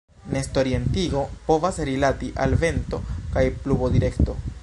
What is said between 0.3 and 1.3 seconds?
Nestorientigo